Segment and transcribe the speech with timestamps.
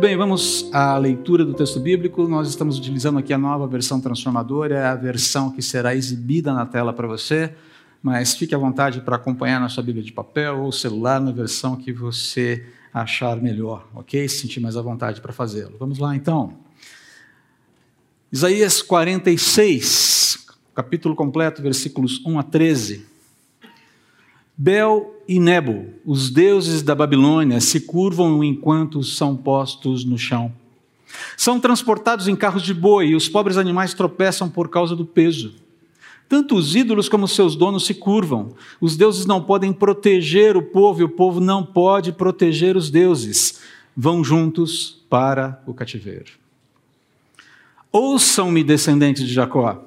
[0.00, 2.26] Muito bem, vamos à leitura do texto bíblico.
[2.26, 6.64] Nós estamos utilizando aqui a nova versão transformadora, é a versão que será exibida na
[6.64, 7.54] tela para você,
[8.02, 11.76] mas fique à vontade para acompanhar na sua Bíblia de papel ou celular na versão
[11.76, 14.26] que você achar melhor, ok?
[14.26, 15.76] Se sentir mais à vontade para fazê-lo.
[15.78, 16.54] Vamos lá então.
[18.32, 23.09] Isaías 46, capítulo completo, versículos 1 a 13.
[24.62, 30.52] Bel e Nebo, os deuses da Babilônia, se curvam enquanto são postos no chão.
[31.34, 35.54] São transportados em carros de boi e os pobres animais tropeçam por causa do peso.
[36.28, 38.52] Tanto os ídolos como seus donos se curvam.
[38.78, 43.60] Os deuses não podem proteger o povo e o povo não pode proteger os deuses.
[43.96, 46.32] Vão juntos para o cativeiro.
[47.90, 49.82] Ouçam-me, descendentes de Jacó,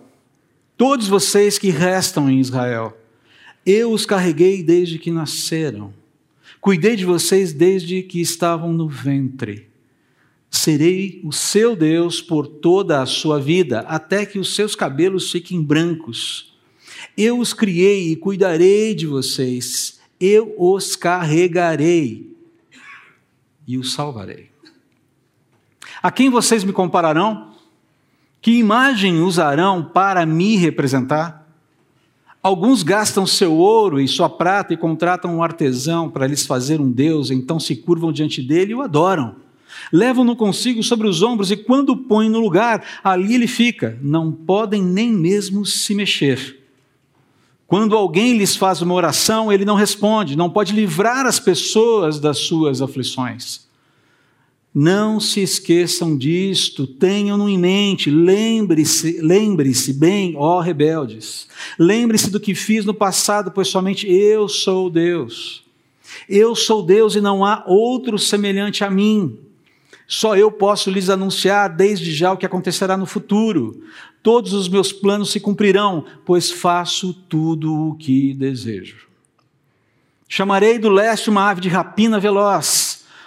[0.75, 2.97] todos vocês que restam em Israel.
[3.66, 5.94] Eu os carreguei desde que nasceram.
[6.59, 9.70] Cuidei de vocês desde que estavam no ventre.
[10.49, 15.61] Serei o seu Deus por toda a sua vida, até que os seus cabelos fiquem
[15.61, 16.53] brancos.
[17.17, 20.00] Eu os criei e cuidarei de vocês.
[20.20, 22.33] Eu os carregarei
[23.67, 24.52] e os salvarei.
[26.02, 27.53] A quem vocês me compararão?
[28.42, 31.42] Que imagem usarão para me representar?
[32.44, 36.91] Alguns gastam seu ouro e sua prata e contratam um artesão para lhes fazer um
[36.91, 39.36] deus, então se curvam diante dele e o adoram.
[39.94, 43.97] Levam-no consigo sobre os ombros e quando o põem no lugar, ali ele fica.
[44.02, 46.59] Não podem nem mesmo se mexer.
[47.66, 52.39] Quando alguém lhes faz uma oração, ele não responde, não pode livrar as pessoas das
[52.39, 53.66] suas aflições.
[54.73, 61.47] Não se esqueçam disto, tenham-no em mente, lembre-se, lembre-se bem, ó rebeldes.
[61.77, 65.63] Lembre-se do que fiz no passado, pois somente eu sou Deus.
[66.27, 69.38] Eu sou Deus e não há outro semelhante a mim.
[70.07, 73.83] Só eu posso lhes anunciar desde já o que acontecerá no futuro.
[74.23, 79.08] Todos os meus planos se cumprirão, pois faço tudo o que desejo.
[80.27, 82.83] Chamarei do leste uma ave de rapina veloz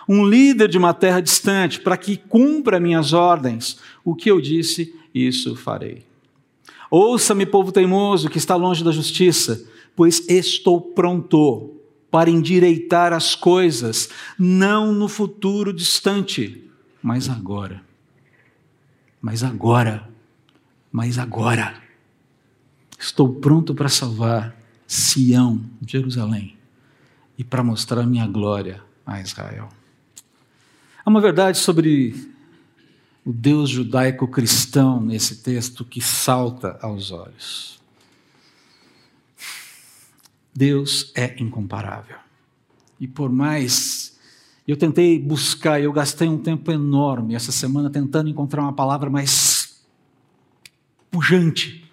[0.08, 3.78] um líder de uma terra distante, para que cumpra minhas ordens.
[4.04, 6.04] O que eu disse, isso farei.
[6.90, 9.64] Ouça-me, povo teimoso, que está longe da justiça,
[9.94, 11.74] pois estou pronto
[12.10, 14.08] para endireitar as coisas,
[14.38, 16.64] não no futuro distante,
[17.02, 17.82] mas agora.
[19.20, 20.08] Mas agora.
[20.92, 21.74] Mas agora.
[22.98, 24.56] Estou pronto para salvar
[24.86, 26.56] Sião, Jerusalém,
[27.36, 29.68] e para mostrar minha glória a Israel.
[31.06, 32.32] Há uma verdade sobre
[33.24, 37.80] o Deus judaico-cristão nesse texto que salta aos olhos.
[40.52, 42.16] Deus é incomparável.
[42.98, 44.18] E por mais.
[44.66, 49.80] Eu tentei buscar, eu gastei um tempo enorme essa semana tentando encontrar uma palavra mais
[51.08, 51.88] pujante.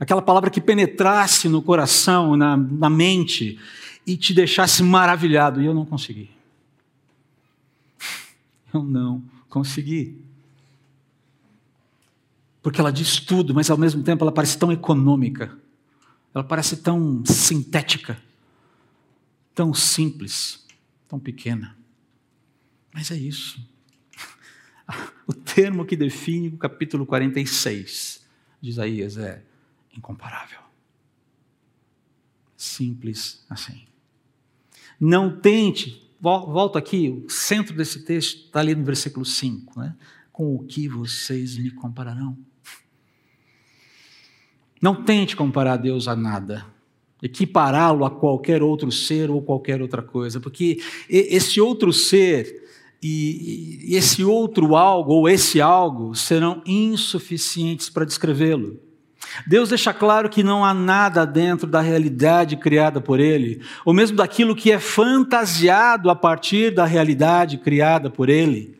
[0.00, 3.56] Aquela palavra que penetrasse no coração, na, na mente
[4.04, 5.62] e te deixasse maravilhado.
[5.62, 6.37] E eu não consegui.
[8.72, 10.22] Eu não consegui.
[12.62, 15.56] Porque ela diz tudo, mas ao mesmo tempo ela parece tão econômica,
[16.34, 18.20] ela parece tão sintética,
[19.54, 20.66] tão simples,
[21.08, 21.76] tão pequena.
[22.92, 23.66] Mas é isso.
[25.26, 28.26] O termo que define o capítulo 46
[28.62, 29.44] de Isaías é
[29.94, 30.60] incomparável.
[32.56, 33.86] Simples assim.
[34.98, 39.94] Não tente volto aqui, o centro desse texto está ali no versículo 5, né?
[40.32, 42.36] com o que vocês me compararão?
[44.80, 46.64] Não tente comparar Deus a nada,
[47.22, 52.68] equipará-lo a qualquer outro ser ou qualquer outra coisa, porque esse outro ser
[53.02, 58.87] e esse outro algo ou esse algo serão insuficientes para descrevê-lo.
[59.46, 64.16] Deus deixa claro que não há nada dentro da realidade criada por Ele, ou mesmo
[64.16, 68.78] daquilo que é fantasiado a partir da realidade criada por Ele,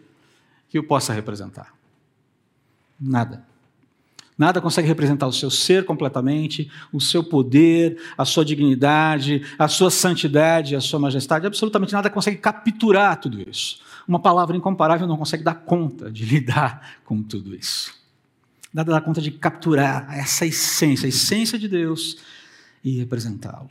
[0.68, 1.72] que o possa representar.
[3.00, 3.46] Nada.
[4.38, 9.90] Nada consegue representar o seu ser completamente, o seu poder, a sua dignidade, a sua
[9.90, 11.48] santidade, a sua majestade.
[11.48, 13.80] Absolutamente nada consegue capturar tudo isso.
[14.06, 17.97] Uma palavra incomparável não consegue dar conta de lidar com tudo isso.
[18.72, 22.18] Nada dá conta de capturar essa essência, a essência de Deus
[22.84, 23.70] e representá-lo.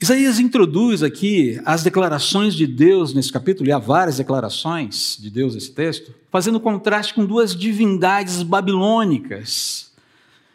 [0.00, 5.54] Isaías introduz aqui as declarações de Deus nesse capítulo, e há várias declarações de Deus
[5.54, 9.92] nesse texto, fazendo contraste com duas divindades babilônicas,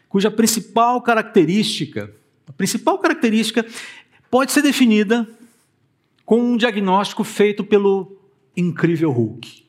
[0.08, 2.10] cuja principal característica,
[2.46, 3.66] a principal característica
[4.30, 5.28] pode ser definida
[6.24, 8.16] com um diagnóstico feito pelo
[8.56, 9.63] Incrível Hulk.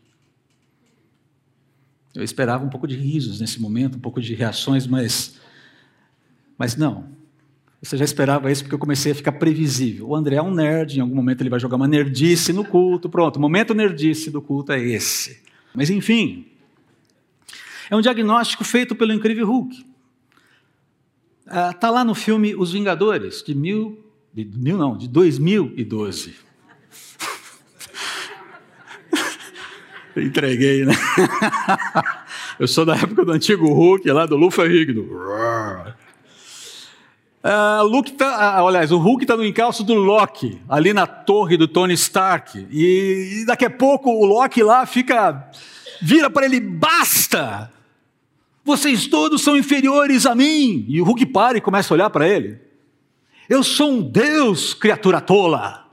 [2.16, 5.36] Eu esperava um pouco de risos nesse momento, um pouco de reações, mas,
[6.58, 7.10] mas não.
[7.82, 10.08] Você já esperava isso porque eu comecei a ficar previsível.
[10.08, 13.10] O André é um nerd, em algum momento ele vai jogar uma nerdice no culto.
[13.10, 15.44] Pronto, o momento nerdice do culto é esse.
[15.74, 16.48] Mas enfim,
[17.90, 19.86] é um diagnóstico feito pelo incrível Hulk.
[21.46, 24.04] Está ah, tá lá no filme Os Vingadores, de mil,
[24.34, 26.34] de mil não, de 2012.
[30.18, 30.94] Entreguei, né?
[32.58, 35.04] Eu sou da época do antigo Hulk, lá do Lufa Rigno.
[37.44, 41.58] Uh, Luke tá, uh, aliás, o Hulk está no encalço do Loki, ali na torre
[41.58, 42.66] do Tony Stark.
[42.72, 45.48] E, e daqui a pouco o Loki lá fica.
[46.02, 47.72] vira para ele: basta!
[48.64, 50.86] Vocês todos são inferiores a mim.
[50.88, 52.58] E o Hulk para e começa a olhar para ele.
[53.48, 55.86] Eu sou um Deus, criatura tola.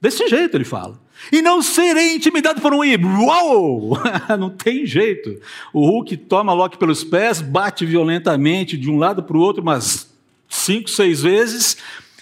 [0.00, 0.98] Desse jeito ele fala.
[1.30, 3.24] E não serei intimidado por um híbrido.
[3.24, 3.98] Uau!
[4.38, 5.40] não tem jeito.
[5.72, 10.10] O Hulk toma Loki pelos pés, bate violentamente de um lado para o outro, mas
[10.48, 11.76] cinco, seis vezes,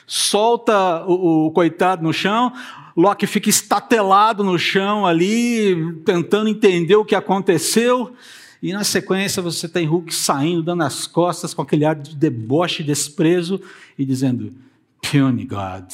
[0.07, 2.53] solta o, o coitado no chão,
[2.99, 8.13] Loki fica estatelado no chão ali, tentando entender o que aconteceu.
[8.61, 12.83] E na sequência você tem Hulk saindo, dando as costas com aquele ar de deboche
[12.83, 13.61] e desprezo
[13.97, 14.53] e dizendo:
[15.01, 15.93] Puny God,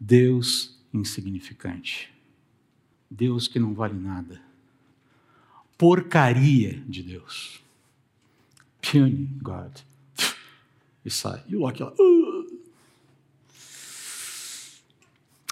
[0.00, 2.10] Deus insignificante,
[3.10, 4.40] Deus que não vale nada,
[5.76, 7.60] porcaria de Deus.
[8.80, 9.72] Puny God
[11.04, 11.42] e sai.
[11.48, 11.92] E o Loki lá.
[11.98, 12.60] Uh.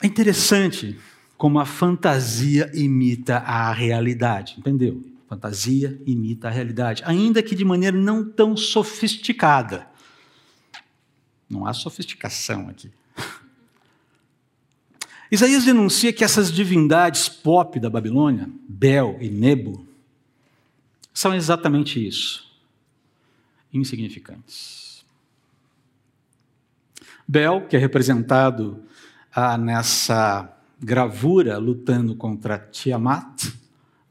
[0.03, 0.99] É interessante
[1.37, 5.05] como a fantasia imita a realidade, entendeu?
[5.29, 9.87] Fantasia imita a realidade, ainda que de maneira não tão sofisticada.
[11.49, 12.91] Não há sofisticação aqui.
[15.33, 19.87] Isaías denuncia que essas divindades pop da Babilônia, Bel e Nebo,
[21.15, 22.47] são exatamente isso:
[23.73, 25.03] insignificantes.
[27.27, 28.85] Bel, que é representado
[29.35, 33.55] ah, nessa gravura lutando contra Tiamat,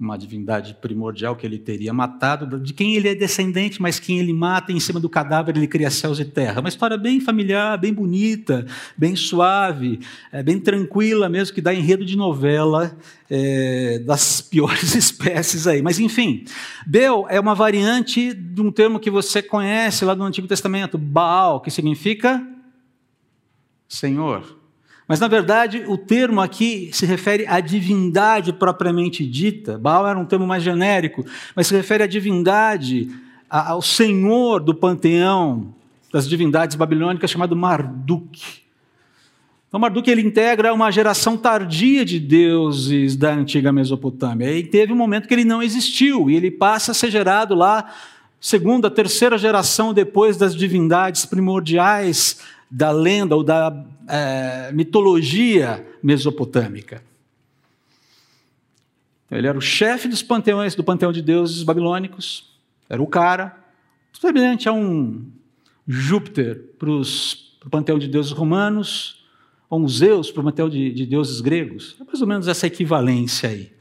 [0.01, 4.33] uma divindade primordial que ele teria matado, de quem ele é descendente, mas quem ele
[4.33, 6.59] mata, em cima do cadáver ele cria céus e terra.
[6.59, 8.65] Uma história bem familiar, bem bonita,
[8.97, 9.99] bem suave,
[10.31, 12.97] é, bem tranquila mesmo, que dá enredo de novela
[13.29, 15.81] é, das piores espécies aí.
[15.81, 16.45] Mas enfim,
[16.85, 21.61] Bel é uma variante de um termo que você conhece lá do Antigo Testamento, Baal,
[21.61, 22.45] que significa
[23.87, 24.60] Senhor.
[25.11, 29.77] Mas, na verdade, o termo aqui se refere à divindade propriamente dita.
[29.77, 33.11] Baal era um termo mais genérico, mas se refere à divindade,
[33.49, 35.73] ao Senhor do panteão
[36.13, 38.41] das divindades babilônicas, chamado Marduk.
[39.67, 44.57] Então, Marduk ele integra uma geração tardia de deuses da antiga Mesopotâmia.
[44.57, 47.93] E teve um momento que ele não existiu, e ele passa a ser gerado lá,
[48.39, 52.39] segunda, terceira geração depois das divindades primordiais
[52.71, 53.75] da lenda ou da
[54.11, 57.01] é, mitologia mesopotâmica.
[59.25, 62.51] Então, ele era o chefe dos panteões, do panteão de deuses babilônicos,
[62.89, 63.57] era o cara,
[64.11, 65.25] semelhante a um
[65.87, 69.23] Júpiter para o panteão de deuses romanos,
[69.69, 71.95] ou um Zeus para o panteão de, de deuses gregos.
[71.99, 73.71] É mais ou menos essa equivalência aí.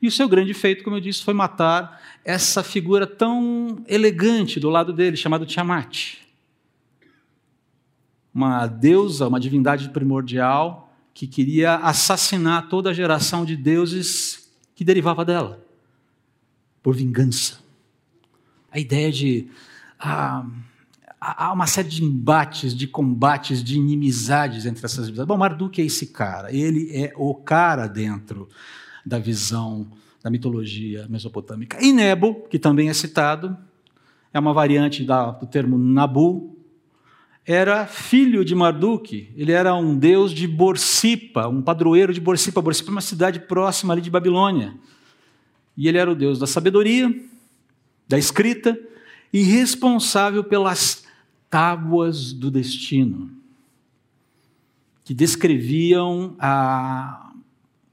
[0.00, 4.70] E o seu grande feito, como eu disse, foi matar essa figura tão elegante do
[4.70, 6.23] lado dele, chamado Tiamat
[8.34, 15.24] uma deusa, uma divindade primordial, que queria assassinar toda a geração de deuses que derivava
[15.24, 15.64] dela,
[16.82, 17.60] por vingança.
[18.72, 19.48] A ideia de.
[20.00, 20.44] Ah,
[21.20, 25.28] há uma série de embates, de combates, de inimizades entre essas divindades.
[25.28, 28.48] Bom, Marduk é esse cara, ele é o cara dentro
[29.06, 29.86] da visão
[30.22, 31.78] da mitologia mesopotâmica.
[31.80, 33.56] E Nebo, que também é citado,
[34.32, 36.53] é uma variante da, do termo Nabu,
[37.46, 42.62] era filho de Marduk, ele era um deus de Borsipa, um padroeiro de Borsipa.
[42.62, 44.74] Borsipa é uma cidade próxima ali de Babilônia.
[45.76, 47.14] E ele era o deus da sabedoria,
[48.08, 48.78] da escrita
[49.30, 51.04] e responsável pelas
[51.50, 53.30] tábuas do destino,
[55.04, 57.30] que descreviam a,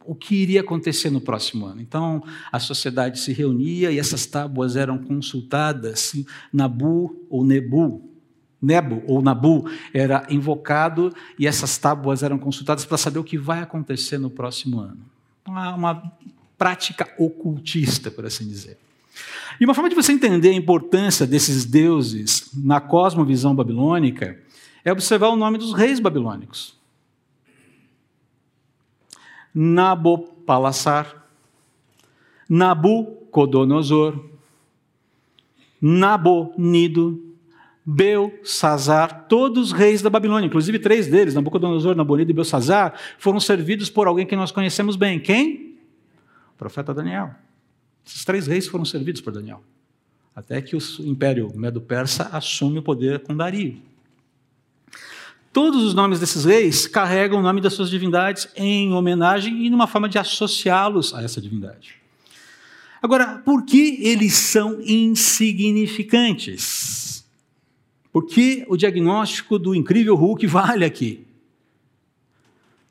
[0.05, 1.81] o que iria acontecer no próximo ano.
[1.81, 6.13] Então, a sociedade se reunia e essas tábuas eram consultadas,
[6.53, 8.10] Nabu ou Nebu,
[8.61, 13.59] Nebo ou Nabu era invocado e essas tábuas eram consultadas para saber o que vai
[13.59, 14.99] acontecer no próximo ano.
[15.47, 16.13] Uma, uma
[16.57, 18.77] prática ocultista, por assim dizer.
[19.59, 24.39] E uma forma de você entender a importância desses deuses na cosmovisão babilônica
[24.85, 26.79] é observar o nome dos reis babilônicos.
[29.53, 31.25] Nabopalassar,
[32.47, 34.23] Nabucodonosor,
[35.81, 37.30] Nabonido,
[37.85, 44.07] Belsazar, todos reis da Babilônia, inclusive três deles, Nabucodonosor, Nabonido e Belsazar, foram servidos por
[44.07, 45.19] alguém que nós conhecemos bem.
[45.19, 45.77] Quem?
[46.53, 47.31] O profeta Daniel.
[48.05, 49.63] Esses três reis foram servidos por Daniel.
[50.35, 53.81] Até que o Império Medo-Persa assume o poder com Dario.
[55.51, 59.85] Todos os nomes desses reis carregam o nome das suas divindades em homenagem e numa
[59.85, 61.95] forma de associá-los a essa divindade.
[63.01, 67.20] Agora, por que eles são insignificantes?
[68.11, 71.25] Por que o diagnóstico do incrível Hulk vale aqui?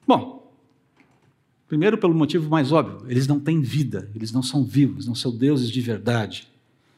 [0.07, 0.51] Bom,
[1.69, 5.31] primeiro pelo motivo mais óbvio, eles não têm vida, eles não são vivos, não são
[5.31, 6.49] deuses de verdade.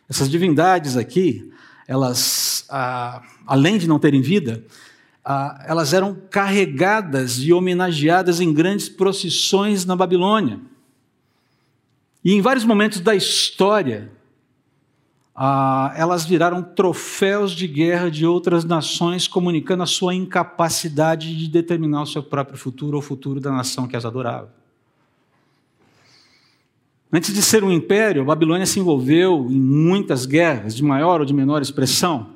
[0.09, 1.53] Essas divindades aqui,
[1.87, 4.65] elas, ah, além de não terem vida,
[5.25, 10.61] ah, elas eram carregadas e homenageadas em grandes procissões na Babilônia.
[12.25, 14.11] E em vários momentos da história,
[15.35, 22.03] ah, elas viraram troféus de guerra de outras nações, comunicando a sua incapacidade de determinar
[22.03, 24.53] o seu próprio futuro ou o futuro da nação que as adorava.
[27.11, 31.27] Antes de ser um império, a Babilônia se envolveu em muitas guerras, de maior ou
[31.27, 32.31] de menor expressão.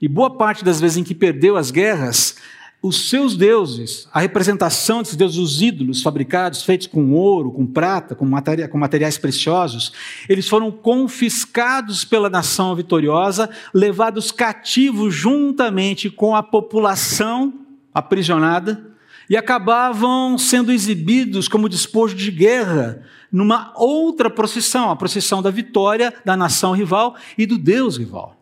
[0.00, 2.36] E boa parte das vezes em que perdeu as guerras,
[2.82, 8.16] os seus deuses, a representação desses deuses, os ídolos fabricados, feitos com ouro, com prata,
[8.16, 9.92] com, materia, com materiais preciosos,
[10.28, 17.54] eles foram confiscados pela nação vitoriosa, levados cativos juntamente com a população
[17.94, 18.90] aprisionada
[19.30, 26.12] e acabavam sendo exibidos como despojo de guerra numa outra procissão, a procissão da vitória
[26.24, 28.36] da nação rival e do deus rival.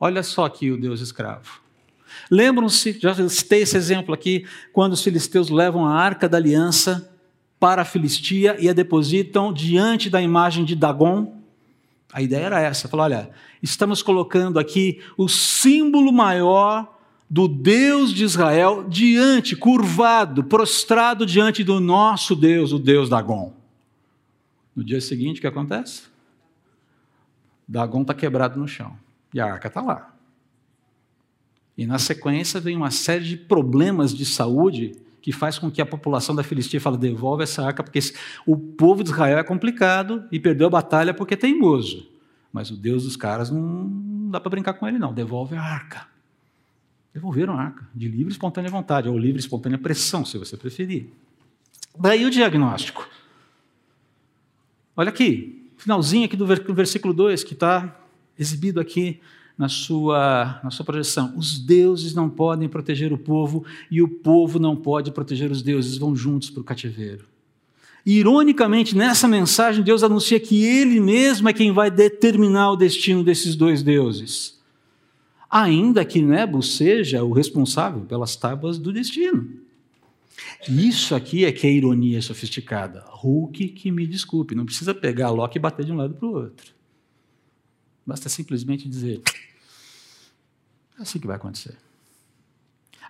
[0.00, 1.65] Olha só aqui o deus escravo.
[2.30, 7.12] Lembram-se, já citei esse exemplo aqui, quando os filisteus levam a arca da aliança
[7.58, 11.40] para a Filistia e a depositam diante da imagem de Dagon.
[12.12, 13.30] A ideia era essa: falar, olha,
[13.62, 16.94] estamos colocando aqui o símbolo maior
[17.28, 23.52] do Deus de Israel diante, curvado, prostrado diante do nosso Deus, o Deus Dagon.
[24.74, 26.02] No dia seguinte, o que acontece?
[27.66, 28.96] Dagon está quebrado no chão
[29.34, 30.15] e a arca está lá.
[31.76, 35.86] E na sequência vem uma série de problemas de saúde que faz com que a
[35.86, 37.98] população da Filistia fale, devolve essa arca, porque
[38.46, 42.08] o povo de Israel é complicado e perdeu a batalha porque é teimoso.
[42.52, 45.12] Mas o Deus dos caras não dá para brincar com ele, não.
[45.12, 46.06] Devolve a arca.
[47.12, 50.56] Devolveram a arca, de livre e espontânea vontade, ou livre e espontânea pressão, se você
[50.56, 51.08] preferir.
[51.98, 53.08] Daí o diagnóstico.
[54.96, 58.00] Olha aqui, finalzinho aqui do versículo 2, que está
[58.38, 59.20] exibido aqui
[59.58, 61.32] na sua, na sua projeção.
[61.36, 65.96] Os deuses não podem proteger o povo e o povo não pode proteger os deuses,
[65.96, 67.24] vão juntos para o cativeiro.
[68.04, 73.56] ironicamente, nessa mensagem, Deus anuncia que Ele mesmo é quem vai determinar o destino desses
[73.56, 74.60] dois deuses.
[75.50, 79.48] Ainda que Nebo seja o responsável pelas tábuas do destino.
[80.68, 83.04] Isso aqui é que é ironia sofisticada.
[83.08, 86.28] Hulk, que me desculpe, não precisa pegar a Loki e bater de um lado para
[86.28, 86.75] o outro.
[88.06, 89.20] Basta simplesmente dizer:
[90.98, 91.76] é assim que vai acontecer.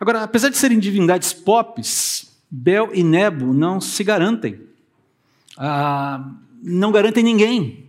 [0.01, 4.61] Agora, apesar de serem divindades pops, Bel e Nebo não se garantem.
[5.57, 7.87] Ah, não garantem ninguém.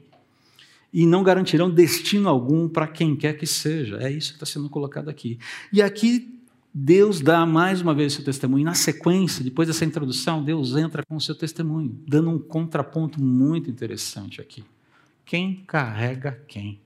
[0.94, 3.98] E não garantirão destino algum para quem quer que seja.
[3.98, 5.38] É isso que está sendo colocado aqui.
[5.72, 6.42] E aqui
[6.74, 8.64] Deus dá mais uma vez o seu testemunho.
[8.64, 13.70] Na sequência, depois dessa introdução, Deus entra com o seu testemunho, dando um contraponto muito
[13.70, 14.64] interessante aqui.
[15.26, 16.80] Quem carrega quem?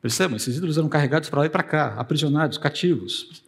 [0.00, 3.42] Percebam, esses ídolos eram carregados para lá e para cá, aprisionados, cativos.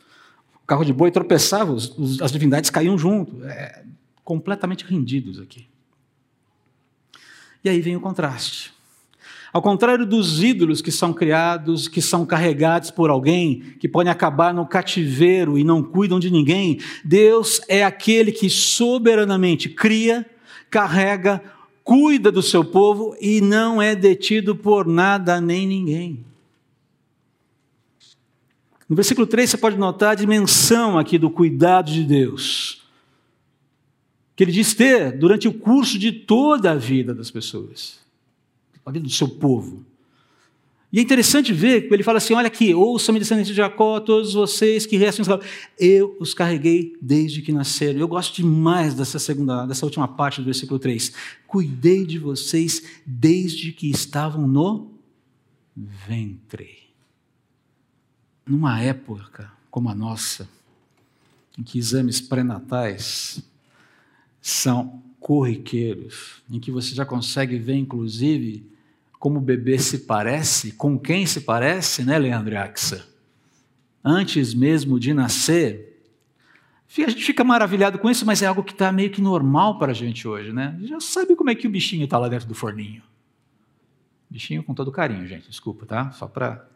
[0.62, 3.42] O carro de boi tropeçava, os, os, as divindades caíam junto.
[3.44, 3.84] É,
[4.24, 5.66] completamente rendidos aqui.
[7.64, 8.72] E aí vem o contraste.
[9.52, 14.54] Ao contrário dos ídolos que são criados, que são carregados por alguém, que podem acabar
[14.54, 20.24] no cativeiro e não cuidam de ninguém, Deus é aquele que soberanamente cria,
[20.70, 21.42] carrega,
[21.84, 26.24] cuida do seu povo e não é detido por nada nem ninguém.
[28.92, 32.82] No versículo 3 você pode notar a dimensão aqui do cuidado de Deus.
[34.36, 38.00] Que ele diz ter durante o curso de toda a vida das pessoas,
[38.84, 39.82] a vida do seu povo.
[40.92, 44.34] E é interessante ver que ele fala assim: olha aqui, ouça-me descendentes de Jacó, todos
[44.34, 45.40] vocês que restam Israel.
[45.80, 47.98] Eu os carreguei desde que nasceram.
[47.98, 51.14] Eu gosto demais dessa segunda, dessa última parte do versículo 3.
[51.46, 54.92] Cuidei de vocês desde que estavam no
[55.74, 56.81] ventre
[58.46, 60.48] numa época como a nossa,
[61.58, 63.42] em que exames pré-natais
[64.40, 68.66] são corriqueiros, em que você já consegue ver, inclusive,
[69.18, 73.06] como o bebê se parece, com quem se parece, né, Leandro Axa?
[74.04, 75.92] Antes mesmo de nascer,
[76.98, 79.92] a gente fica maravilhado com isso, mas é algo que está meio que normal para
[79.92, 80.78] a gente hoje, né?
[80.82, 83.02] Já sabe como é que o bichinho está lá dentro do forninho.
[84.28, 86.10] Bichinho com todo carinho, gente, desculpa, tá?
[86.10, 86.68] Só para.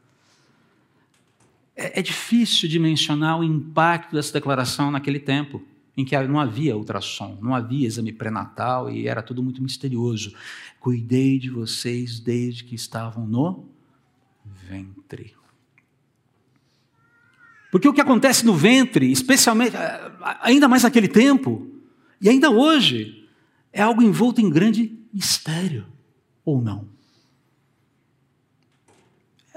[1.77, 5.63] É, é difícil de mencionar o impacto dessa declaração naquele tempo
[5.97, 10.35] em que não havia ultrassom, não havia exame pré-natal e era tudo muito misterioso.
[10.81, 13.69] Cuidei de vocês desde que estavam no
[14.69, 15.35] ventre.
[17.71, 19.75] Porque o que acontece no ventre, especialmente,
[20.41, 21.67] ainda mais naquele tempo,
[22.21, 23.29] e ainda hoje,
[23.73, 25.87] é algo envolto em grande mistério,
[26.45, 26.89] ou não?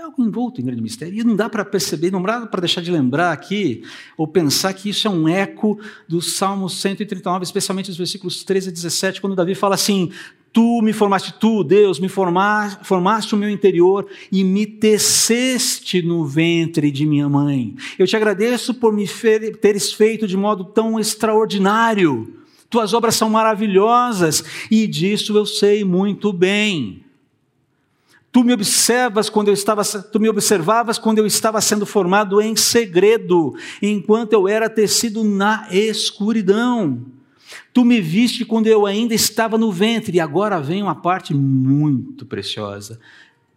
[0.09, 1.19] Algo envolto em grande mistério.
[1.19, 3.83] E não dá para perceber, não dá para deixar de lembrar aqui,
[4.17, 8.71] ou pensar que isso é um eco do Salmo 139, especialmente os versículos 13 a
[8.71, 10.09] 17, quando Davi fala assim:
[10.51, 16.25] Tu me formaste, tu, Deus, me formaste, formaste o meu interior e me teceste no
[16.25, 17.75] ventre de minha mãe.
[17.99, 19.07] Eu te agradeço por me
[19.61, 22.33] teres feito de modo tão extraordinário.
[22.67, 27.03] Tuas obras são maravilhosas e disso eu sei muito bem.
[28.39, 32.55] Tu me observas quando eu estava, tu me observavas quando eu estava sendo formado em
[32.55, 37.05] segredo, enquanto eu era tecido na escuridão.
[37.73, 42.25] Tu me viste quando eu ainda estava no ventre, e agora vem uma parte muito
[42.25, 42.97] preciosa.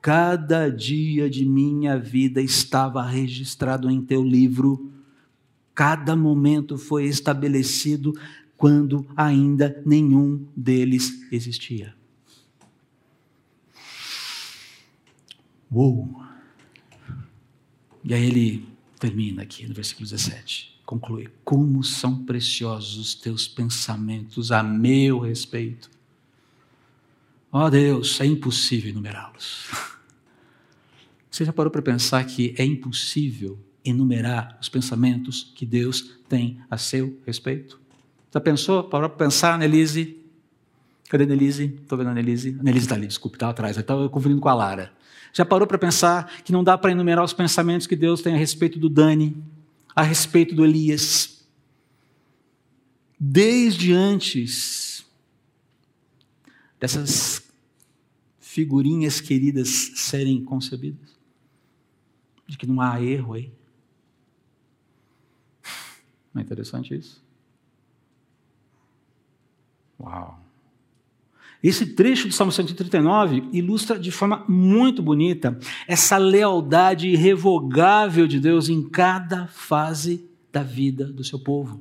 [0.00, 4.90] Cada dia de minha vida estava registrado em teu livro,
[5.76, 8.12] cada momento foi estabelecido
[8.56, 12.01] quando ainda nenhum deles existia.
[15.72, 16.22] Uou!
[18.04, 20.80] E aí ele termina aqui no versículo 17.
[20.84, 25.90] Conclui: Como são preciosos os teus pensamentos a meu respeito.
[27.50, 29.68] Ó oh Deus, é impossível enumerá-los.
[31.30, 36.76] Você já parou para pensar que é impossível enumerar os pensamentos que Deus tem a
[36.76, 37.80] seu respeito?
[38.32, 38.84] Já pensou?
[38.84, 40.21] Parou para pensar, Annelise?
[41.12, 41.64] Cadê a Annelise?
[41.82, 42.56] Estou vendo a Annelise.
[42.56, 43.76] A Annelise está ali, desculpe, está atrás.
[43.76, 44.90] Estava confundindo com a Lara.
[45.30, 48.38] Já parou para pensar que não dá para enumerar os pensamentos que Deus tem a
[48.38, 49.36] respeito do Dani,
[49.94, 51.46] a respeito do Elias?
[53.20, 55.04] Desde antes
[56.80, 57.46] dessas
[58.40, 61.10] figurinhas queridas serem concebidas,
[62.46, 63.52] de que não há erro aí.
[66.32, 67.22] Não é interessante isso?
[70.00, 70.41] Uau!
[71.62, 78.68] Esse trecho do Salmo 139 ilustra de forma muito bonita essa lealdade irrevogável de Deus
[78.68, 81.80] em cada fase da vida do seu povo.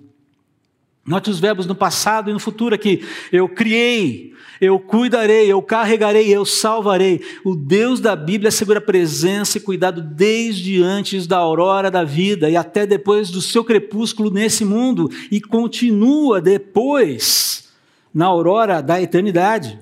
[1.04, 3.04] Note os verbos no passado e no futuro aqui.
[3.32, 7.20] Eu criei, eu cuidarei, eu carregarei, eu salvarei.
[7.44, 12.56] O Deus da Bíblia segura presença e cuidado desde antes da aurora da vida e
[12.56, 17.71] até depois do seu crepúsculo nesse mundo e continua depois
[18.13, 19.80] na aurora da eternidade.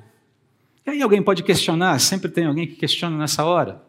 [0.85, 3.83] E aí alguém pode questionar, sempre tem alguém que questiona nessa hora.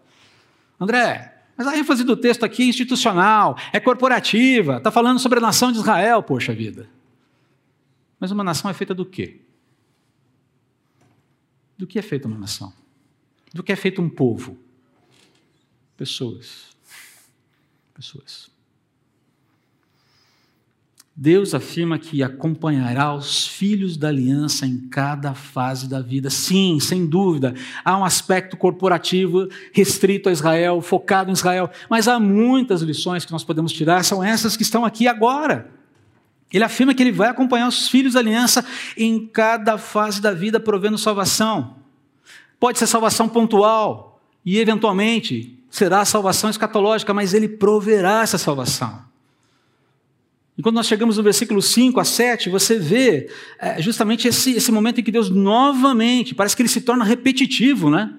[0.78, 5.42] André, mas a ênfase do texto aqui é institucional, é corporativa, está falando sobre a
[5.42, 6.88] nação de Israel, poxa vida.
[8.18, 9.40] Mas uma nação é feita do quê?
[11.76, 12.72] Do que é feita uma nação?
[13.52, 14.58] Do que é feito um povo?
[15.96, 16.76] Pessoas.
[17.94, 18.49] Pessoas.
[21.22, 26.30] Deus afirma que acompanhará os filhos da aliança em cada fase da vida.
[26.30, 27.54] Sim, sem dúvida,
[27.84, 33.32] há um aspecto corporativo restrito a Israel, focado em Israel, mas há muitas lições que
[33.32, 35.70] nós podemos tirar, são essas que estão aqui agora.
[36.50, 38.64] Ele afirma que ele vai acompanhar os filhos da aliança
[38.96, 41.76] em cada fase da vida, provendo salvação.
[42.58, 49.09] Pode ser salvação pontual e, eventualmente, será salvação escatológica, mas ele proverá essa salvação.
[50.58, 54.70] E quando nós chegamos no versículo 5 a 7, você vê é, justamente esse, esse
[54.70, 58.12] momento em que Deus novamente, parece que ele se torna repetitivo, né?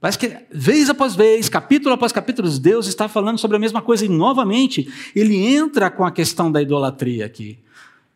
[0.00, 4.04] Parece que vez após vez, capítulo após capítulo, Deus está falando sobre a mesma coisa
[4.04, 7.58] e novamente ele entra com a questão da idolatria aqui.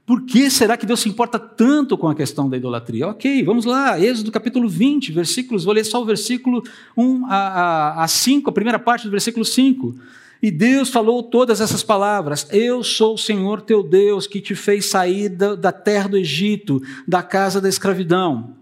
[0.05, 3.09] Por que será que Deus se importa tanto com a questão da idolatria?
[3.09, 6.63] Ok, vamos lá, Êxodo capítulo 20, versículos, vou ler só o versículo
[6.97, 9.95] 1 a, a, a 5, a primeira parte do versículo 5.
[10.43, 14.87] E Deus falou todas essas palavras: Eu sou o Senhor teu Deus que te fez
[14.87, 18.57] sair da, da terra do Egito, da casa da escravidão.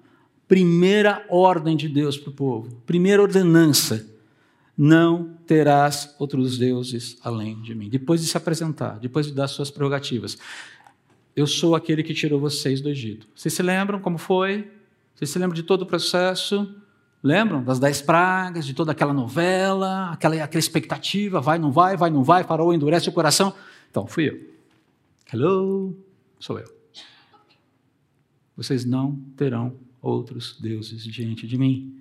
[0.48, 4.06] Primeira ordem de Deus para o povo, primeira ordenança.
[4.78, 7.88] Não terás outros deuses além de mim.
[7.88, 10.36] Depois de se apresentar, depois de dar suas prerrogativas.
[11.34, 13.26] Eu sou aquele que tirou vocês do Egito.
[13.34, 14.70] Vocês se lembram como foi?
[15.14, 16.74] Vocês se lembram de todo o processo?
[17.26, 22.08] Lembram das dez pragas, de toda aquela novela, aquela, aquela expectativa, vai, não vai, vai,
[22.08, 23.52] não vai, parou, endurece o coração.
[23.90, 24.38] Então, fui eu.
[25.32, 25.92] Hello,
[26.38, 26.72] sou eu.
[28.56, 31.96] Vocês não terão outros deuses diante de mim.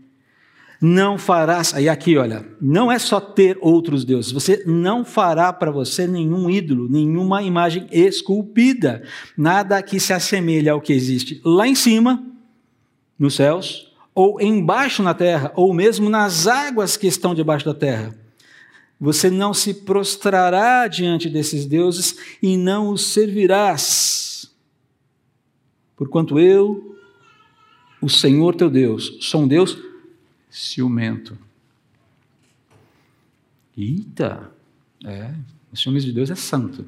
[0.80, 5.72] Não farás, aí aqui, olha, não é só ter outros deuses, você não fará para
[5.72, 9.02] você nenhum ídolo, nenhuma imagem esculpida,
[9.36, 12.24] nada que se assemelhe ao que existe lá em cima,
[13.18, 18.16] nos céus, ou embaixo na terra, ou mesmo nas águas que estão debaixo da terra.
[18.98, 24.50] Você não se prostrará diante desses deuses e não os servirás.
[25.98, 26.98] Porquanto eu,
[28.02, 29.78] o Senhor teu Deus, sou um Deus
[30.50, 31.38] ciumento.
[33.78, 34.50] Eita,
[35.04, 35.34] é,
[35.74, 36.86] os ciúmes de Deus é santo.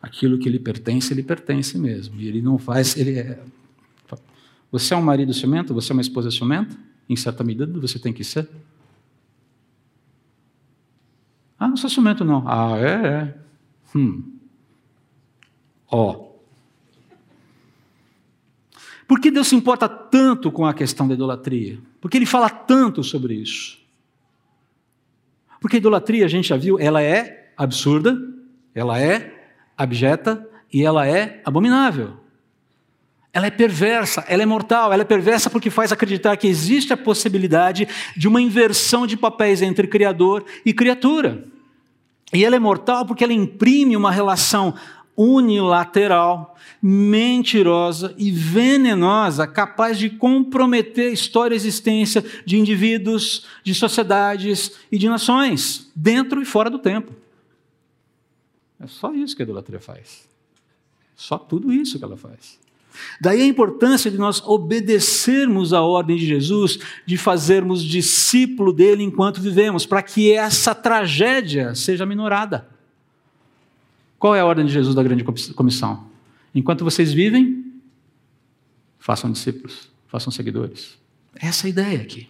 [0.00, 2.18] Aquilo que lhe pertence, ele pertence mesmo.
[2.18, 3.38] E ele não faz, ele é.
[4.70, 5.74] Você é um marido ciumento?
[5.74, 6.76] Você é uma esposa ciumenta?
[7.08, 8.48] Em certa medida você tem que ser.
[11.58, 12.46] Ah, não sou ciumento não.
[12.46, 13.34] Ah, é, é.
[13.96, 14.38] Hum.
[15.90, 16.28] Ó.
[19.06, 21.78] Por que Deus se importa tanto com a questão da idolatria?
[22.00, 23.78] Por que Ele fala tanto sobre isso?
[25.60, 28.16] Porque a idolatria, a gente já viu, ela é absurda,
[28.74, 32.16] ela é abjeta e ela é abominável.
[33.32, 36.96] Ela é perversa, ela é mortal, ela é perversa porque faz acreditar que existe a
[36.96, 37.86] possibilidade
[38.16, 41.44] de uma inversão de papéis entre Criador e criatura.
[42.32, 44.74] E ela é mortal porque ela imprime uma relação
[45.16, 54.72] unilateral, mentirosa e venenosa, capaz de comprometer a história e existência de indivíduos, de sociedades
[54.92, 57.12] e de nações, dentro e fora do tempo.
[58.78, 60.28] É só isso que a idolatria faz.
[61.16, 62.60] Só tudo isso que ela faz.
[63.20, 69.40] Daí a importância de nós obedecermos à ordem de Jesus, de fazermos discípulo dele enquanto
[69.40, 72.68] vivemos, para que essa tragédia seja minorada.
[74.18, 76.06] Qual é a ordem de Jesus da grande comissão?
[76.54, 77.64] Enquanto vocês vivem,
[78.98, 80.98] façam discípulos, façam seguidores.
[81.34, 82.28] Essa é a ideia aqui.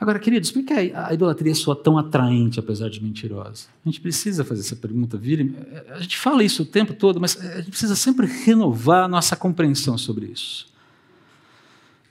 [0.00, 3.68] Agora, queridos, por que a idolatria soa tão atraente, apesar de mentirosa?
[3.84, 5.44] A gente precisa fazer essa pergunta, vira.
[5.90, 9.36] A gente fala isso o tempo todo, mas a gente precisa sempre renovar a nossa
[9.36, 10.72] compreensão sobre isso.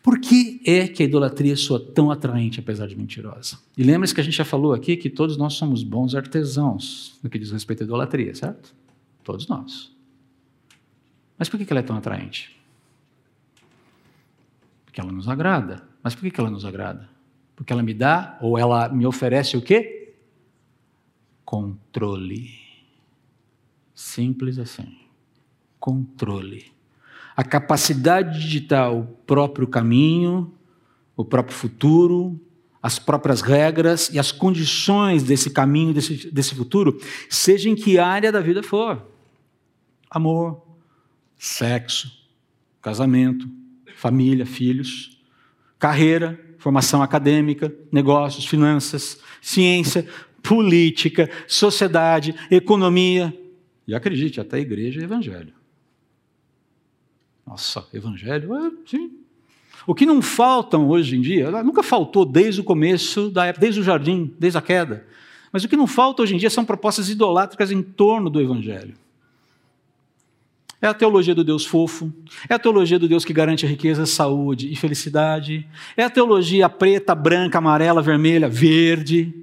[0.03, 3.57] Por que é que a idolatria soa tão atraente, apesar de mentirosa?
[3.75, 7.29] E lembre-se que a gente já falou aqui que todos nós somos bons artesãos no
[7.29, 8.71] que diz respeito à idolatria, certo?
[9.23, 9.91] Todos nós.
[11.39, 12.55] Mas por que ela é tão atraente?
[14.85, 15.83] Porque ela nos agrada.
[16.03, 17.09] Mas por que ela nos agrada?
[17.59, 20.15] Porque ela me dá ou ela me oferece o quê?
[21.43, 22.49] Controle.
[23.93, 24.97] Simples assim.
[25.77, 26.79] Controle
[27.39, 30.53] a capacidade de ditar o próprio caminho,
[31.15, 32.37] o próprio futuro,
[32.83, 38.29] as próprias regras e as condições desse caminho, desse, desse futuro, seja em que área
[38.29, 39.09] da vida for.
[40.09, 40.61] Amor,
[41.37, 42.11] sexo,
[42.81, 43.49] casamento,
[43.95, 45.17] família, filhos,
[45.79, 50.05] carreira, formação acadêmica, negócios, finanças, ciência,
[50.43, 53.35] política, sociedade, economia
[53.87, 55.53] e acredite, até igreja e evangelho.
[57.47, 59.11] Nossa, evangelho, é, sim.
[59.87, 63.79] O que não faltam hoje em dia, nunca faltou desde o começo da época, desde
[63.79, 65.07] o jardim, desde a queda.
[65.51, 68.93] Mas o que não falta hoje em dia são propostas idolátricas em torno do evangelho.
[70.81, 72.11] É a teologia do Deus fofo,
[72.47, 77.13] é a teologia do Deus que garante riqueza, saúde e felicidade, é a teologia preta,
[77.13, 79.33] branca, amarela, vermelha, verde,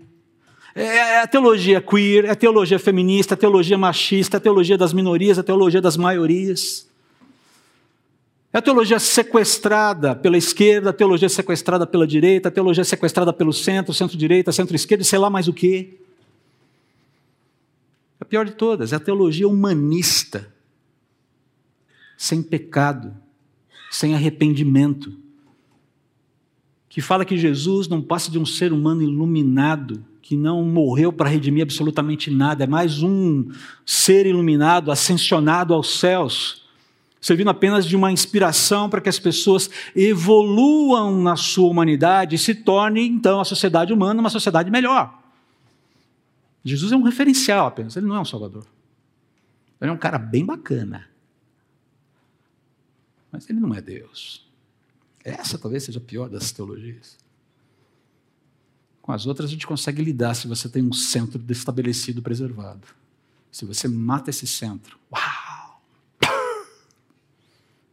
[0.75, 5.39] é a teologia queer, é a teologia feminista, a teologia machista, a teologia das minorias,
[5.39, 6.87] a teologia das maiorias.
[8.53, 13.55] É a teologia sequestrada pela esquerda, a teologia sequestrada pela direita, a teologia sequestrada pelo
[13.55, 15.95] centro, centro-direita, centro-esquerda, sei lá mais o quê.
[18.21, 20.53] A pior de todas é a teologia humanista,
[22.17, 23.15] sem pecado,
[23.91, 25.13] sem arrependimento,
[26.89, 31.29] que fala que Jesus não passa de um ser humano iluminado, que não morreu para
[31.29, 33.51] redimir absolutamente nada, é mais um
[33.85, 36.67] ser iluminado, ascensionado aos céus
[37.27, 42.55] servindo apenas de uma inspiração para que as pessoas evoluam na sua humanidade e se
[42.55, 45.19] torne, então, a sociedade humana uma sociedade melhor.
[46.65, 48.65] Jesus é um referencial apenas, ele não é um salvador.
[49.81, 51.09] Ele é um cara bem bacana.
[53.31, 54.47] Mas ele não é Deus.
[55.25, 57.19] Essa talvez seja a pior das teologias.
[59.03, 62.87] Com as outras a gente consegue lidar se você tem um centro estabelecido, preservado.
[63.51, 65.81] Se você mata esse centro, uau!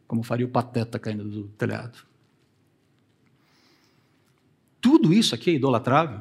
[0.06, 1.98] Como faria o pateta caindo do telhado.
[4.80, 6.20] Tudo isso aqui é idolatrável.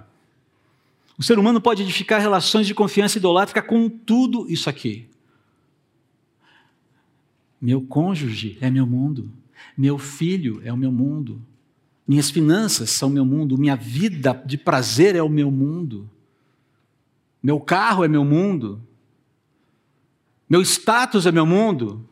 [1.17, 5.09] O ser humano pode edificar relações de confiança idolátrica com tudo isso aqui.
[7.63, 9.31] Meu cônjuge é meu mundo.
[9.77, 11.41] Meu filho é o meu mundo.
[12.05, 13.57] Minhas finanças são meu mundo.
[13.57, 16.09] Minha vida de prazer é o meu mundo.
[17.41, 18.85] Meu carro é meu mundo.
[20.49, 22.05] Meu status é meu mundo.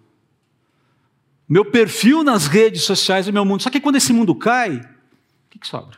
[1.50, 3.62] Meu perfil nas redes sociais é meu mundo.
[3.62, 5.98] Só que quando esse mundo cai, o que, que sobra?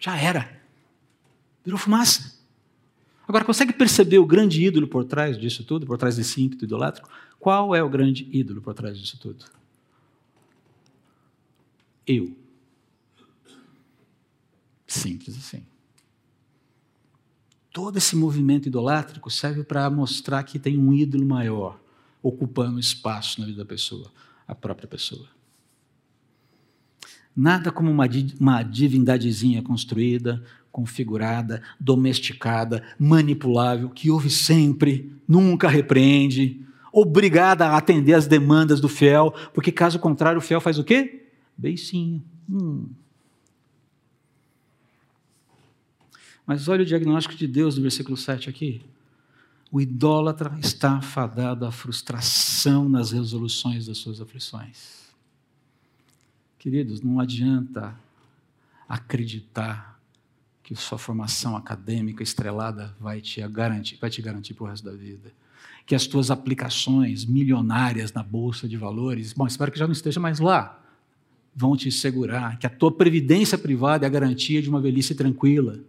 [0.00, 0.50] Já era.
[1.62, 2.39] Virou fumaça.
[3.30, 7.08] Agora, consegue perceber o grande ídolo por trás disso tudo, por trás desse ímpeto idolátrico?
[7.38, 9.44] Qual é o grande ídolo por trás disso tudo?
[12.04, 12.36] Eu.
[14.84, 15.64] Simples assim.
[17.72, 21.80] Todo esse movimento idolátrico serve para mostrar que tem um ídolo maior
[22.20, 24.10] ocupando espaço na vida da pessoa,
[24.44, 25.28] a própria pessoa.
[27.36, 28.08] Nada como uma,
[28.64, 36.60] divindadezinha construída, configurada, domesticada, manipulável, que ouve sempre, nunca repreende,
[36.92, 41.26] obrigada a atender às demandas do fiel, porque caso contrário o fiel faz o quê?
[41.56, 42.22] Beicinho.
[42.48, 42.88] Hum.
[46.46, 48.82] Mas olha o diagnóstico de Deus no versículo 7 aqui.
[49.70, 55.00] O idólatra está fadado à frustração nas resoluções das suas aflições.
[56.58, 57.94] Queridos, não adianta
[58.88, 59.99] acreditar
[60.70, 64.92] que sua formação acadêmica estrelada vai te garantir, vai te garantir para o resto da
[64.92, 65.32] vida.
[65.84, 70.20] Que as tuas aplicações milionárias na bolsa de valores, bom, espero que já não esteja
[70.20, 70.80] mais lá,
[71.56, 72.56] vão te segurar.
[72.56, 75.80] Que a tua previdência privada é a garantia de uma velhice tranquila.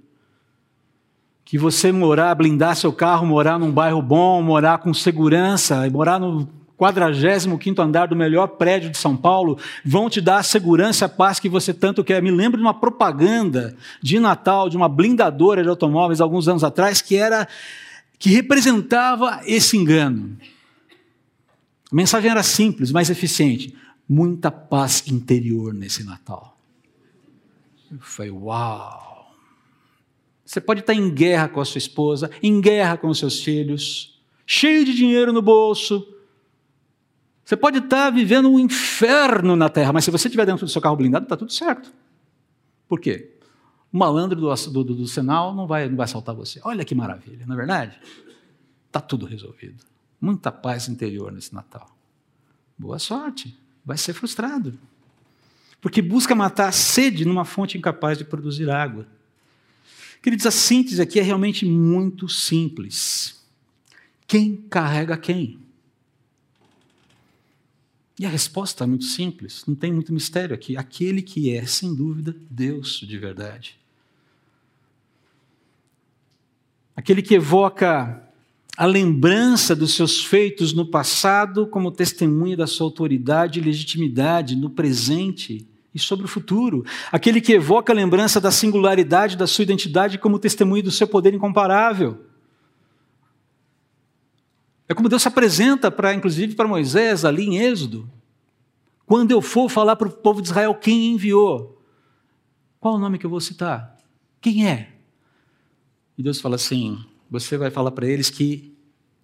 [1.46, 6.50] Que você morar, blindar seu carro, morar num bairro bom, morar com segurança, morar no
[6.82, 11.10] 45 andar do melhor prédio de São Paulo, vão te dar a segurança e a
[11.10, 12.24] paz que você tanto quer.
[12.24, 17.00] Me lembro de uma propaganda de Natal de uma blindadora de automóveis alguns anos atrás
[17.00, 17.48] que era
[18.18, 20.36] que representava esse engano.
[21.92, 23.76] A mensagem era simples, mas eficiente.
[24.10, 26.58] Muita paz interior nesse Natal.
[27.92, 29.32] Eu falei, uau!
[30.44, 34.20] Você pode estar em guerra com a sua esposa, em guerra com os seus filhos,
[34.48, 36.08] cheio de dinheiro no bolso,
[37.52, 40.82] você pode estar vivendo um inferno na terra, mas se você estiver dentro do seu
[40.82, 41.92] carro blindado, está tudo certo.
[42.88, 43.36] Por quê?
[43.92, 46.62] O malandro do, do, do, Senal não vai, não vai assaltar você.
[46.64, 48.00] Olha que maravilha, não é verdade?
[48.88, 49.84] Está tudo resolvido.
[50.22, 51.94] Muita paz interior nesse Natal.
[52.78, 53.54] Boa sorte.
[53.84, 54.80] Vai ser frustrado.
[55.82, 59.06] Porque busca matar a sede numa fonte incapaz de produzir água.
[60.22, 63.46] Queridos, a síntese aqui é realmente muito simples.
[64.26, 65.60] Quem carrega quem?
[68.22, 70.78] E a resposta é muito simples, não tem muito mistério aqui.
[70.78, 73.80] Aquele que é, sem dúvida, Deus de verdade.
[76.96, 78.22] Aquele que evoca
[78.78, 84.70] a lembrança dos seus feitos no passado como testemunha da sua autoridade e legitimidade no
[84.70, 86.86] presente e sobre o futuro.
[87.12, 91.34] Aquele que evoca a lembrança da singularidade da sua identidade como testemunho do seu poder
[91.34, 92.24] incomparável.
[94.92, 98.12] É como Deus se apresenta para, inclusive, para Moisés ali em Êxodo.
[99.06, 101.82] Quando eu for falar para o povo de Israel quem enviou,
[102.78, 103.96] qual o nome que eu vou citar?
[104.42, 104.92] Quem é?
[106.18, 108.78] E Deus fala assim: você vai falar para eles que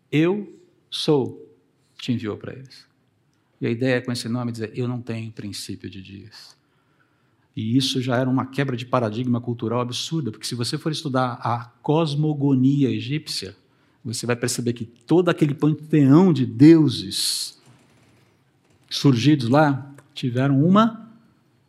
[0.09, 0.57] eu
[0.89, 1.53] sou
[1.97, 2.87] te enviou para eles.
[3.59, 6.55] E a ideia é com esse nome dizer: eu não tenho princípio de dias.
[7.53, 11.33] E isso já era uma quebra de paradigma cultural absurda, porque se você for estudar
[11.41, 13.53] a cosmogonia egípcia,
[14.07, 17.61] você vai perceber que todo aquele panteão de deuses
[18.89, 21.11] surgidos lá tiveram uma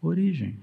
[0.00, 0.56] origem.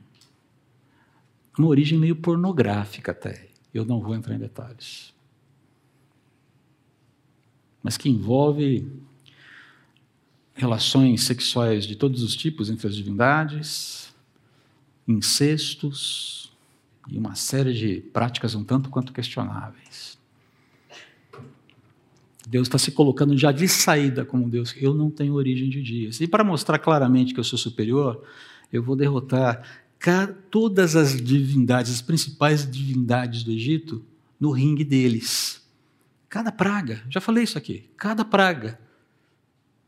[1.58, 3.50] Uma origem meio pornográfica até.
[3.74, 5.14] Eu não vou entrar em detalhes.
[7.84, 8.90] Mas que envolve
[10.54, 14.16] relações sexuais de todos os tipos entre as divindades,
[15.06, 16.54] incestos
[17.10, 20.15] e uma série de práticas um tanto quanto questionáveis.
[22.48, 24.74] Deus está se colocando já de saída como Deus.
[24.78, 26.22] Eu não tenho origem de dias.
[26.22, 28.24] E para mostrar claramente que eu sou superior,
[28.72, 29.82] eu vou derrotar
[30.52, 34.06] todas as divindades, as principais divindades do Egito,
[34.40, 35.68] no ringue deles.
[36.30, 38.80] Cada praga, já falei isso aqui, cada praga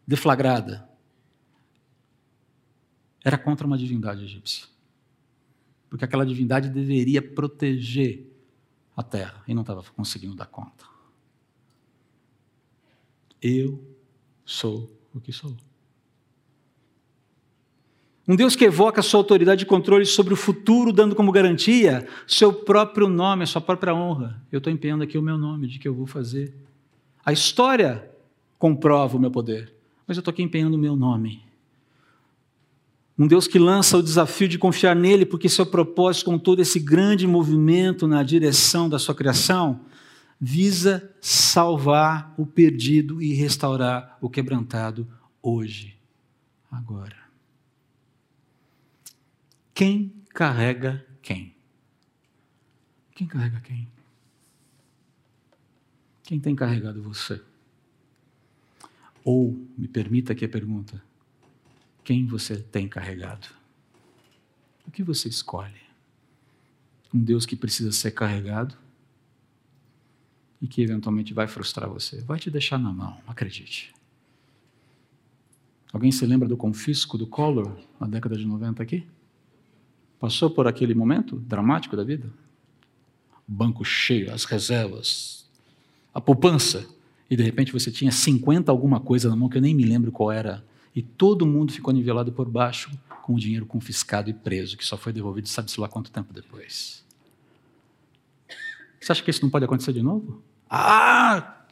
[0.07, 0.89] deflagrada
[3.23, 4.65] era contra uma divindade egípcia.
[5.89, 8.25] porque aquela divindade deveria proteger
[8.95, 10.86] a terra e não estava conseguindo dar conta.
[13.41, 13.79] Eu
[14.45, 15.55] sou o que sou.
[18.27, 22.51] Um Deus que evoca sua autoridade e controle sobre o futuro, dando como garantia seu
[22.51, 24.43] próprio nome, a sua própria honra.
[24.51, 26.53] Eu estou empenhando aqui o meu nome, de que eu vou fazer.
[27.25, 28.09] A história
[28.59, 29.73] comprova o meu poder,
[30.05, 31.41] mas eu estou aqui empenhando o meu nome.
[33.17, 36.79] Um Deus que lança o desafio de confiar nele, porque seu propósito, com todo esse
[36.79, 39.79] grande movimento na direção da sua criação,
[40.39, 45.07] visa salvar o perdido e restaurar o quebrantado
[45.41, 45.97] hoje,
[46.71, 47.17] agora.
[49.73, 51.55] Quem carrega quem?
[53.15, 53.87] Quem carrega quem?
[56.23, 57.41] Quem tem carregado você?
[59.23, 61.03] Ou, me permita aqui a pergunta,
[62.03, 63.47] quem você tem carregado?
[64.85, 65.81] O que você escolhe?
[67.13, 68.77] Um Deus que precisa ser carregado
[70.61, 73.93] e que eventualmente vai frustrar você, vai te deixar na mão, acredite.
[75.93, 79.05] Alguém se lembra do confisco do Collor na década de 90 aqui?
[80.19, 82.29] Passou por aquele momento dramático da vida?
[83.47, 85.47] Banco cheio, as reservas,
[86.13, 86.87] a poupança,
[87.29, 90.11] e de repente você tinha 50 alguma coisa na mão que eu nem me lembro
[90.11, 90.65] qual era
[90.95, 92.89] e todo mundo ficou nivelado por baixo
[93.21, 97.05] com o dinheiro confiscado e preso, que só foi devolvido sabe-se lá quanto tempo depois.
[99.07, 100.43] Você acha que isso não pode acontecer de novo?
[100.69, 101.63] Ah!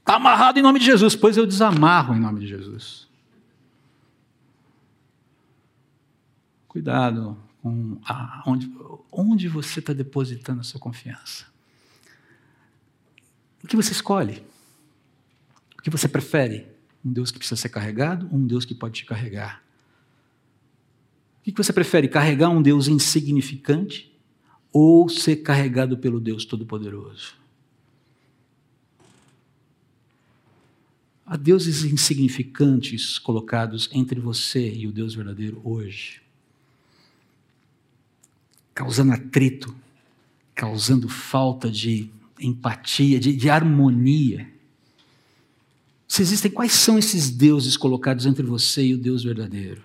[0.00, 1.14] Está amarrado em nome de Jesus.
[1.14, 3.06] Pois eu desamarro em nome de Jesus.
[6.66, 8.68] Cuidado com a, onde,
[9.12, 11.46] onde você está depositando a sua confiança.
[13.62, 14.44] O que você escolhe?
[15.78, 16.66] O que você prefere?
[17.04, 19.62] Um Deus que precisa ser carregado ou um Deus que pode te carregar?
[21.38, 22.08] O que você prefere?
[22.08, 24.11] Carregar um Deus insignificante
[24.72, 27.34] ou ser carregado pelo Deus Todo-Poderoso?
[31.26, 36.20] Há deuses insignificantes colocados entre você e o Deus verdadeiro hoje,
[38.74, 39.74] causando atrito,
[40.54, 44.50] causando falta de empatia, de, de harmonia.
[46.06, 49.82] Se existem, quais são esses deuses colocados entre você e o Deus verdadeiro?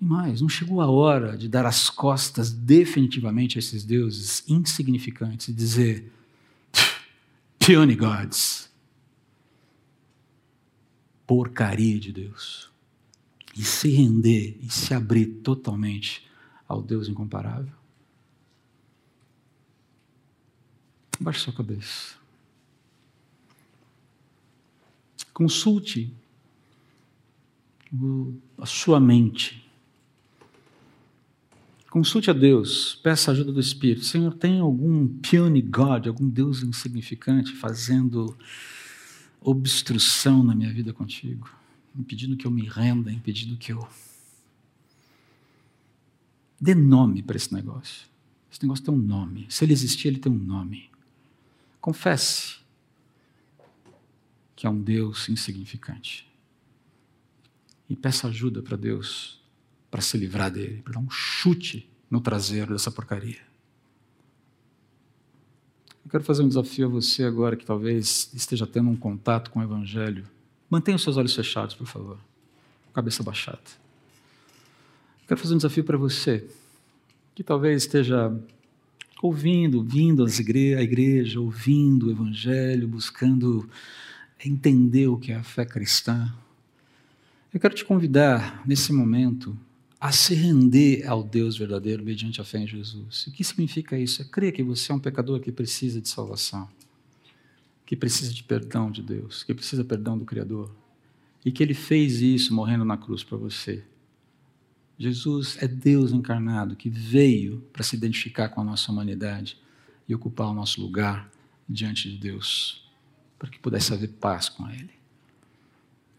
[0.00, 5.48] E mais, não chegou a hora de dar as costas definitivamente a esses deuses insignificantes
[5.48, 6.12] e dizer,
[7.58, 8.70] puny gods,
[11.26, 12.70] porcaria de Deus,
[13.56, 16.28] e se render e se abrir totalmente
[16.68, 17.72] ao Deus incomparável?
[21.18, 22.16] Baixe sua cabeça.
[25.32, 26.14] Consulte
[28.58, 29.65] a sua mente.
[31.90, 34.04] Consulte a Deus, peça a ajuda do Espírito.
[34.04, 38.36] Senhor, tem algum puny God, algum Deus insignificante fazendo
[39.40, 41.48] obstrução na minha vida contigo,
[41.96, 43.86] impedindo que eu me renda, impedindo que eu.
[46.60, 48.06] Dê nome para esse negócio.
[48.50, 49.46] Esse negócio tem um nome.
[49.48, 50.90] Se ele existir, ele tem um nome.
[51.80, 52.56] Confesse
[54.56, 56.26] que é um Deus insignificante.
[57.88, 59.38] E peça ajuda para Deus
[59.90, 63.40] para se livrar dele, para dar um chute no traseiro dessa porcaria.
[66.04, 69.58] Eu quero fazer um desafio a você agora que talvez esteja tendo um contato com
[69.58, 70.24] o Evangelho.
[70.70, 72.18] Mantenha os seus olhos fechados, por favor,
[72.94, 73.58] cabeça baixada.
[75.22, 76.48] Eu quero fazer um desafio para você
[77.34, 78.32] que talvez esteja
[79.20, 83.68] ouvindo, vindo igre à igreja, ouvindo o Evangelho, buscando
[84.44, 86.32] entender o que é a fé cristã,
[87.56, 89.56] eu quero te convidar, nesse momento,
[90.06, 93.26] a se render ao Deus verdadeiro mediante a fé em Jesus.
[93.26, 94.22] O que significa isso?
[94.22, 96.68] É crer que você é um pecador que precisa de salvação,
[97.84, 100.72] que precisa de perdão de Deus, que precisa de perdão do Criador,
[101.44, 103.82] e que Ele fez isso morrendo na cruz para você.
[104.96, 109.58] Jesus é Deus encarnado que veio para se identificar com a nossa humanidade
[110.08, 111.28] e ocupar o nosso lugar
[111.68, 112.88] diante de Deus
[113.36, 114.94] para que pudesse haver paz com Ele.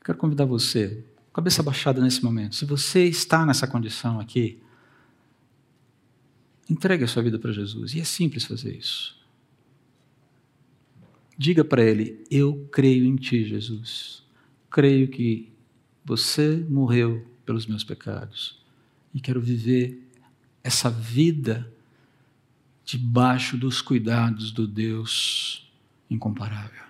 [0.03, 1.05] Quero convidar você,
[1.37, 4.59] cabeça baixada nesse momento, se você está nessa condição aqui,
[6.67, 7.93] entregue a sua vida para Jesus.
[7.93, 9.15] E é simples fazer isso.
[11.37, 14.23] Diga para Ele: Eu creio em Ti, Jesus.
[14.71, 15.53] Creio que
[16.03, 18.59] você morreu pelos meus pecados
[19.13, 20.09] e quero viver
[20.63, 21.71] essa vida
[22.83, 25.71] debaixo dos cuidados do Deus
[26.09, 26.83] incomparável.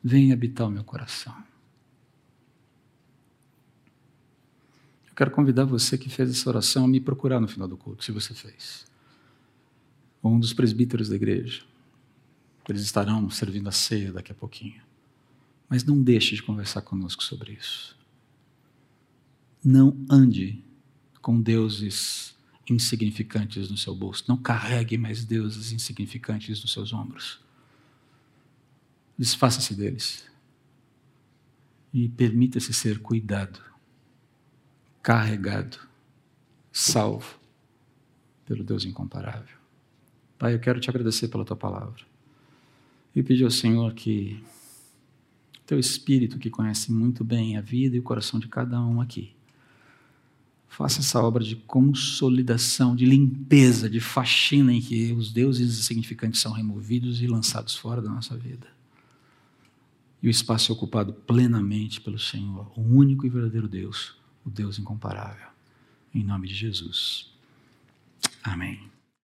[0.00, 1.49] Venha habitar o meu coração.
[5.20, 8.10] Quero convidar você que fez essa oração a me procurar no final do culto, se
[8.10, 8.86] você fez.
[10.22, 11.62] Ou um dos presbíteros da igreja.
[12.66, 14.80] Eles estarão servindo a ceia daqui a pouquinho.
[15.68, 17.94] Mas não deixe de conversar conosco sobre isso.
[19.62, 20.64] Não ande
[21.20, 22.34] com deuses
[22.66, 24.24] insignificantes no seu bolso.
[24.26, 27.40] Não carregue mais deuses insignificantes nos seus ombros.
[29.18, 30.24] Desfaça-se deles.
[31.92, 33.60] E permita-se ser cuidado,
[35.02, 35.78] carregado,
[36.72, 37.38] salvo
[38.44, 39.56] pelo Deus incomparável.
[40.38, 42.02] Pai, eu quero te agradecer pela tua palavra.
[43.14, 44.42] E pedir ao Senhor que
[45.66, 49.34] teu Espírito, que conhece muito bem a vida e o coração de cada um aqui,
[50.68, 56.52] faça essa obra de consolidação, de limpeza, de faxina em que os deuses insignificantes são
[56.52, 58.66] removidos e lançados fora da nossa vida.
[60.22, 64.78] E o espaço é ocupado plenamente pelo Senhor, o único e verdadeiro Deus, o Deus
[64.78, 65.48] incomparável.
[66.14, 67.32] Em nome de Jesus.
[68.42, 68.89] Amém.